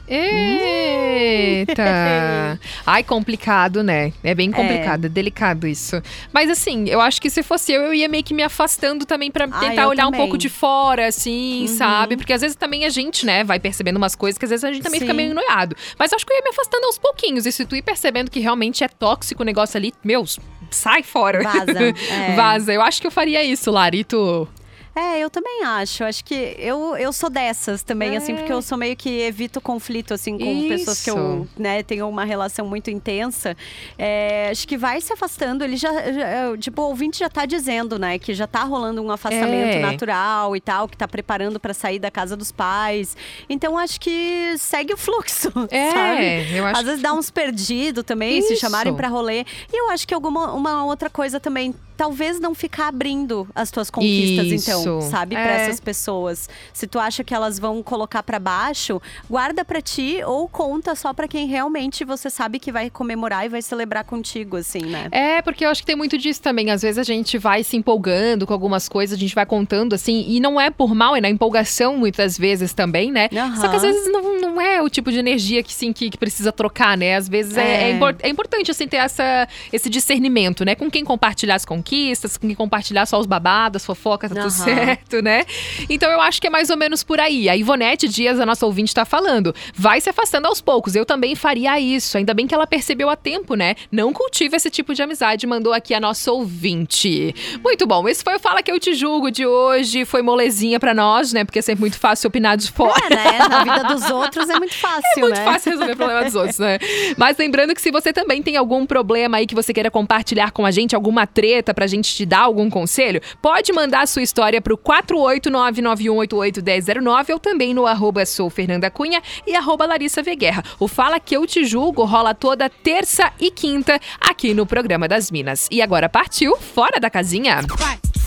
[1.61, 2.59] Eita!
[2.87, 4.13] Ai, complicado, né?
[4.23, 5.09] É bem complicado, é.
[5.09, 6.01] delicado isso.
[6.33, 9.31] Mas assim, eu acho que se fosse eu, eu ia meio que me afastando também
[9.31, 10.21] pra Ah, tentar eu olhar um também.
[10.21, 11.67] pouco de fora, assim, Uhum.
[11.69, 12.17] sabe?
[12.17, 14.73] Porque às vezes também a gente, né, vai percebendo umas coisas que às vezes a
[14.73, 15.17] gente também fica Sim.
[15.17, 15.77] meio noiado.
[15.99, 17.47] Mas acho que eu ia me afastando aos pouquinhos.
[17.47, 20.25] E se tu ir percebendo que realmente é tóxico o negócio ali, meu,
[20.71, 21.43] sai fora.
[21.43, 21.81] Vaza,
[22.13, 22.35] é.
[22.35, 22.73] Vaza.
[22.73, 24.49] Eu acho que eu faria isso, Larito.
[24.95, 26.03] É, eu também acho.
[26.05, 28.17] Acho que eu, eu sou dessas também, É.
[28.17, 31.49] assim, porque eu sou meio que evito conflito, assim, com pessoas que eu, Isso.
[31.57, 33.57] né, tenho uma relação muito intensa.
[33.97, 35.63] É, acho que vai se afastando.
[35.65, 39.11] Ele já, já- tipo, o ouvinte já tá dizendo, né, que já tá rolando um
[39.11, 39.79] afastamento É.
[39.81, 43.17] natural e tal, que tá preparando pra sair da casa dos pais.
[43.49, 46.57] Então, acho que segue o fluxo, É, sabe?
[46.57, 48.61] eu acho Às vezes dá uns perdidos também, se Isso.
[48.61, 49.45] chamarem pra rolê.
[49.73, 53.91] E eu acho que alguma uma outra coisa também, talvez não ficar abrindo as tuas
[53.91, 55.11] conquistas, então, Isso.
[55.11, 55.35] sabe?
[55.35, 55.65] Pra É.
[55.67, 56.49] essas pessoas.
[56.73, 61.13] Se tu acha que elas vão colocar pra baixo, guarda pra ti ou conta só
[61.13, 65.09] pra quem realmente você sabe que vai comemorar e vai celebrar contigo, assim, né?
[65.13, 66.71] É, porque eu acho que tem muito disso também.
[66.71, 70.25] Às vezes a gente vai se empolgando com algumas coisas, a gente vai contando assim,
[70.27, 73.29] e não é por mal, é na empolgação muitas vezes também, né?
[73.61, 76.17] Só que às vezes não, não é o tipo de energia que sim, que, que
[76.17, 77.17] precisa trocar, né?
[77.17, 77.83] Às vezes é, É.
[77.83, 80.75] é impor- é importante, assim, ter essa, esse discernimento, né?
[80.75, 84.65] Com quem compartilhar as conquistas, com quem compartilhar só os babados, fofocas, tá tudo Aham.
[84.65, 85.45] certo, né?
[85.89, 87.49] Então eu acho que é mais ou menos por aí.
[87.49, 89.55] A Ivonete Dias, a nossa ouvinte, tá falando.
[89.75, 90.95] Vai se afastando aos poucos.
[90.95, 92.17] Eu também faria isso.
[92.17, 93.75] Ainda bem que ela percebeu a tempo, né?
[93.91, 97.35] Não cultiva esse tipo de amizade, mandou aqui a nossa ouvinte.
[97.63, 98.09] Muito bom.
[98.09, 100.05] Esse foi o Fala Que Eu Te Julgo de hoje.
[100.05, 101.45] Foi molezinha pra nós, né?
[101.45, 102.93] Porque é sempre muito fácil opinar de fora.
[103.07, 103.39] É, né?
[103.49, 105.45] Na vida dos outros é muito fácil, É muito né?
[105.45, 106.79] fácil resolver o problema dos outros, né?
[107.17, 110.65] Mas lembrando que se você também tem algum problema aí que você queira compartilhar com
[110.65, 114.61] a gente, alguma treta pra gente te dar algum conselho, pode mandar a sua história
[114.61, 120.37] pro 48991881009 ou também no arroba sou Fernanda Cunha e arroba Larissa V.
[120.37, 120.63] Guerra.
[120.79, 125.31] O Fala Que Eu Te Julgo rola toda terça e quinta aqui no Programa das
[125.31, 125.69] Minas.
[125.71, 127.63] E agora partiu Fora da Casinha.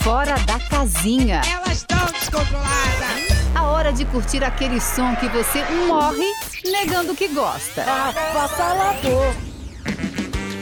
[0.01, 1.41] Fora da casinha.
[1.49, 3.53] Elas estão descontroladas.
[3.53, 6.25] A hora de curtir aquele som que você morre
[6.65, 7.85] negando que gosta.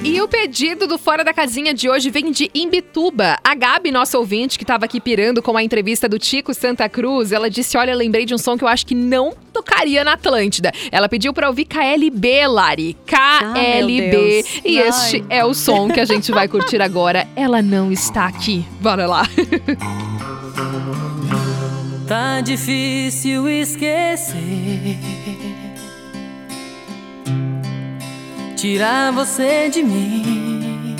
[0.04, 3.38] E o pedido do Fora da Casinha de hoje vem de Imbituba.
[3.44, 7.32] A Gabi, nossa ouvinte, que estava aqui pirando com a entrevista do Tico Santa Cruz,
[7.32, 10.72] ela disse: Olha, lembrei de um som que eu acho que não tocaria na Atlântida.
[10.92, 12.98] Ela pediu pra ouvir KLB, Lari.
[13.06, 14.12] KLB.
[14.12, 14.62] Deus.
[14.66, 17.28] e este é o som que a gente vai curtir agora.
[17.36, 18.66] Ela não está aqui.
[18.82, 19.28] Bora lá.
[22.08, 24.36] Tá difícil esquecer.
[28.62, 30.96] Tirar você de mim.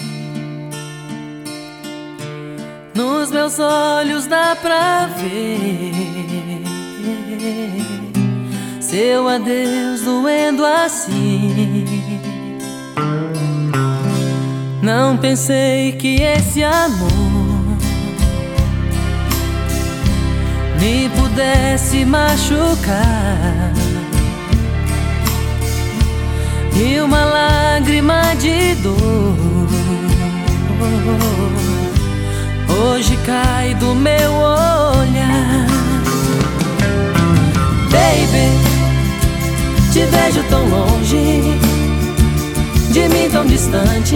[2.96, 5.94] Nos meus olhos dá pra ver.
[8.82, 11.86] Seu adeus doendo assim.
[14.82, 17.78] Não pensei que esse amor
[20.80, 23.72] me pudesse machucar.
[26.76, 29.52] E uma lágrima de dor
[32.82, 35.68] hoje cai do meu olhar.
[37.92, 38.48] Baby,
[39.92, 41.60] te vejo tão longe,
[42.92, 44.16] de mim tão distante,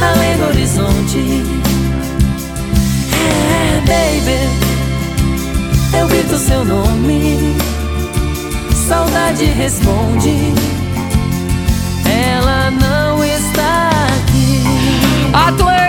[0.00, 1.44] além do horizonte.
[3.14, 4.38] É, baby,
[5.98, 7.56] eu grito seu nome,
[8.88, 10.54] saudade responde.
[12.10, 14.62] Ela não está aqui.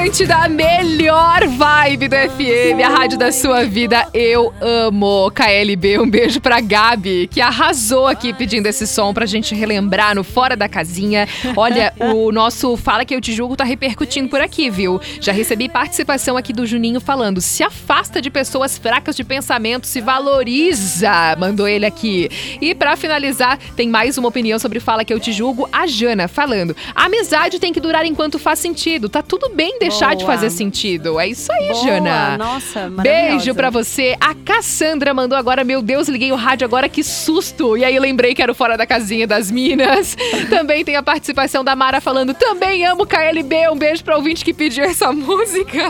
[0.09, 4.07] Atlântida, a melhor vibe do FM, a rádio da sua vida.
[4.11, 5.99] Eu amo KLB.
[5.99, 10.55] Um beijo pra Gabi, que arrasou aqui pedindo esse som pra gente relembrar no Fora
[10.55, 11.27] da Casinha.
[11.55, 14.99] Olha, o nosso Fala Que Eu Te Julgo tá repercutindo por aqui, viu?
[15.21, 20.01] Já recebi participação aqui do Juninho falando: se afasta de pessoas fracas de pensamento, se
[20.01, 21.35] valoriza.
[21.37, 22.57] Mandou ele aqui.
[22.59, 25.69] E pra finalizar, tem mais uma opinião sobre Fala Que Eu Te Julgo.
[25.71, 29.07] A Jana falando: a amizade tem que durar enquanto faz sentido.
[29.07, 30.35] Tá tudo bem deixar de Boa.
[30.35, 31.19] fazer sentido.
[31.19, 32.37] É isso aí, Boa, Jana.
[32.37, 32.89] Nossa.
[32.89, 34.15] Beijo pra você.
[34.19, 37.77] A Cassandra mandou agora, meu Deus, liguei o rádio agora, que susto.
[37.77, 40.15] E aí lembrei que era o Fora da Casinha das Minas.
[40.49, 43.69] também tem a participação da Mara falando, também amo KLB.
[43.69, 45.79] Um beijo pra ouvinte que pediu essa música.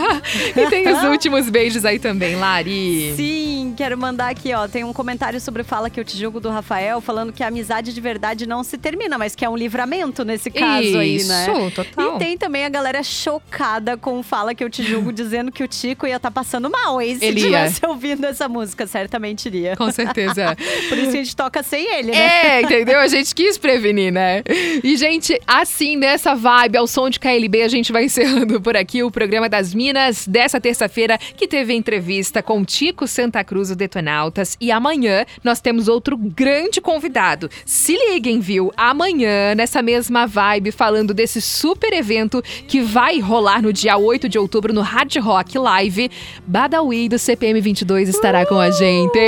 [0.56, 3.14] E tem os últimos beijos aí também, Lari.
[3.16, 4.66] Sim, quero mandar aqui, ó.
[4.66, 7.92] Tem um comentário sobre Fala que eu te julgo do Rafael, falando que a amizade
[7.92, 11.70] de verdade não se termina, mas que é um livramento nesse caso Isso, aí, né?
[11.74, 12.16] total.
[12.16, 15.68] E tem também a galera chocada com Fala que eu te julgo, dizendo que o
[15.68, 17.18] Tico ia estar passando mal, hein?
[17.18, 17.46] Se Ele ia.
[17.46, 19.76] tivesse ouvindo essa música, certamente iria.
[19.76, 20.56] Com certeza.
[20.88, 22.18] Por isso a gente toca sem ele, né?
[22.18, 22.98] É, entendeu?
[22.98, 24.42] A gente quis prevenir, né?
[24.82, 29.02] E, gente, assim, nessa vibe, ao som de KLB, a gente vai encerrando por aqui
[29.02, 34.56] o programa das Minas dessa terça-feira, que teve entrevista com Tico Santa Cruz, o Detonautas.
[34.60, 37.50] E amanhã nós temos outro grande convidado.
[37.64, 38.72] Se liguem, viu?
[38.76, 44.38] Amanhã, nessa mesma vibe, falando desse super evento que vai rolar no dia 8 de
[44.38, 46.10] outubro no Hard Rock Live,
[46.46, 49.18] Badawi do CPM 22 estará com a gente.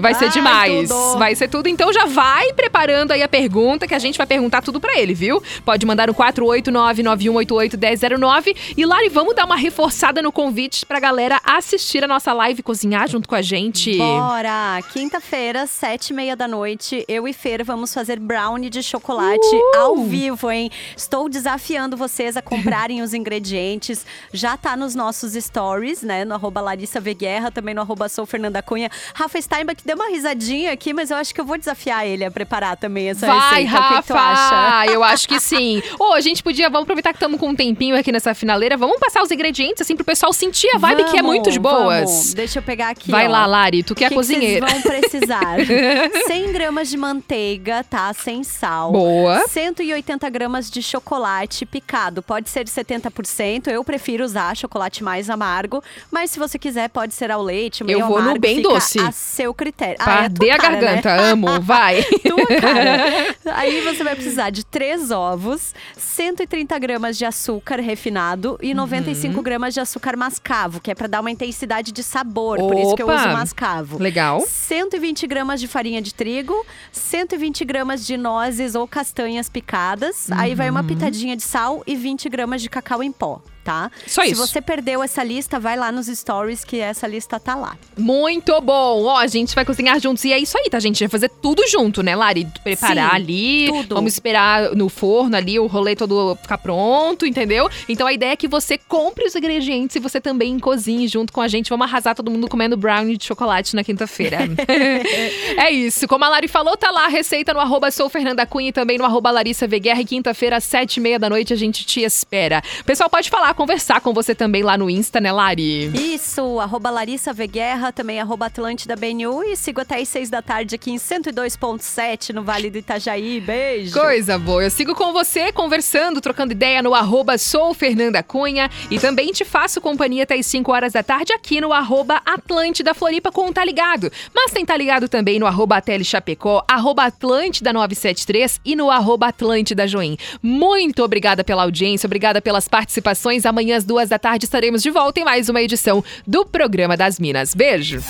[0.00, 0.88] Vai ser Ai, demais.
[0.88, 1.18] tudo.
[1.18, 1.68] Vai ser tudo.
[1.68, 5.14] Então já vai preparando aí a pergunta que a gente vai perguntar tudo pra ele,
[5.14, 5.42] viu?
[5.64, 8.56] Pode mandar no 489-9188-1009.
[8.76, 13.08] E Lari, vamos dar uma reforçada no convite pra galera assistir a nossa live cozinhar
[13.08, 13.96] junto com a gente.
[13.96, 14.80] Bora!
[14.92, 19.76] Quinta-feira, sete e meia da noite, eu e Fer vamos fazer brownie de chocolate Uh!
[19.78, 20.70] ao vivo, hein?
[20.96, 23.93] Estou desafiando vocês a comprarem os ingredientes.
[24.32, 26.24] Já tá nos nossos stories, né?
[26.24, 28.90] No arroba Larissa Veguerra, também no arroba Sou Fernanda Cunha.
[29.14, 32.30] Rafa Steinbach deu uma risadinha aqui, mas eu acho que eu vou desafiar ele a
[32.30, 33.80] preparar também essa Vai, receita.
[33.80, 34.54] O que, tu acha?
[34.54, 34.86] Rafa!
[34.92, 35.82] Eu acho que sim.
[35.98, 38.98] Ô, a gente podia, vamos aproveitar que estamos com um tempinho aqui nessa finaleira, vamos
[38.98, 42.04] passar os ingredientes, assim, pro pessoal sentir a vibe que é Vamos, muito de boas.
[42.10, 42.34] vamos.
[42.34, 43.30] Deixa eu pegar aqui, Vai ó.
[43.30, 44.66] lá, Lari, tu que é a que cozinheira.
[44.66, 45.56] Que vocês vão precisar
[46.26, 48.12] 100 gramas de manteiga, tá?
[48.12, 48.92] Sem sal.
[48.92, 49.46] Boa.
[49.48, 52.22] 180 gramas de chocolate picado.
[52.22, 53.68] Pode ser 70%.
[53.68, 55.82] Eu prefiro usar chocolate mais amargo.
[56.10, 58.68] Mas se você quiser, pode ser ao leite, meio Eu vou no amargo, bem fica
[58.68, 58.98] doce.
[58.98, 59.96] a seu critério.
[59.96, 61.30] Pra Ah, é a cara, garganta, né?
[61.30, 62.02] amo, vai.
[62.02, 63.36] tua cara.
[63.54, 69.42] Aí você vai precisar de três ovos, 130 gramas de açúcar refinado e 95 Uhum.
[69.42, 72.58] gramas de açúcar mascavo, que é pra dar uma intensidade de sabor.
[72.58, 73.16] Por isso que eu Opa.
[73.16, 73.98] uso mascavo.
[73.98, 74.40] Legal.
[74.46, 76.54] 120 gramas de farinha de trigo,
[76.92, 80.30] 120 gramas de nozes ou castanhas picadas.
[80.30, 80.86] Aí vai uma Uhum.
[80.86, 83.40] pitadinha de sal e 20 gramas de cacau em pó.
[83.64, 83.90] Tá?
[84.06, 84.46] Só Se isso.
[84.46, 87.78] você perdeu essa lista, vai lá nos stories que essa lista tá lá.
[87.96, 89.04] Muito bom!
[89.04, 90.22] Ó, a gente vai cozinhar juntos.
[90.24, 91.00] E é isso aí, tá, gente?
[91.00, 92.46] Vai fazer tudo junto, né, Lari?
[92.62, 93.66] Preparar Sim, ali.
[93.68, 93.94] tudo.
[93.94, 97.70] Vamos esperar no forno ali, o rolê todo ficar pronto, entendeu?
[97.88, 101.40] Então a ideia é que você compre os ingredientes e você também cozinhe junto com
[101.40, 101.70] a gente.
[101.70, 104.40] Vamos arrasar todo mundo comendo brownie de chocolate na quinta-feira.
[105.56, 106.06] é isso.
[106.06, 108.98] Como a Lari falou, tá lá a receita no arroba sou Fernanda Cunha e também
[108.98, 110.02] no arroba Larissa Veguerra.
[110.02, 112.62] E quinta-feira, às sete e meia da noite, a gente te espera.
[112.84, 115.86] Pessoal pode falar, conversar com você também lá no Insta, né, Lari?
[116.14, 120.74] Isso, arroba Larissa Veguerra, também arroba Atlântida BNU e sigo até às seis da tarde
[120.74, 123.40] aqui em 102.7 no Vale do Itajaí.
[123.40, 123.98] Beijo!
[123.98, 124.64] Coisa boa.
[124.64, 128.70] Eu sigo com você, conversando, trocando ideia no arroba sou Fernanda Cunha.
[128.90, 132.94] E também te faço companhia até as 5 horas da tarde aqui no arroba Atlântida
[132.94, 134.10] Floripa com o Tá Ligado.
[134.34, 139.28] Mas tem Tá Ligado também no arroba Tele Chapecó, arroba Atlântida 973 e no arroba
[139.28, 140.16] Atlântida Join.
[140.42, 143.43] Muito obrigada pela audiência, obrigada pelas participações.
[143.46, 147.18] Amanhã às duas da tarde estaremos de volta em mais uma edição do Programa das
[147.18, 147.54] Minas.
[147.54, 148.02] Beijo!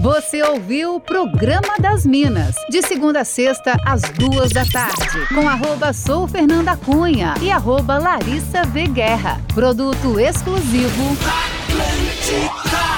[0.00, 5.48] Você ouviu o Programa das Minas, de segunda a sexta, às duas da tarde, com
[5.48, 8.86] arroba Sou Fernanda Cunha e arroba Larissa V.
[8.88, 9.40] Guerra.
[9.54, 11.16] Produto exclusivo.
[11.68, 12.89] Atlântica.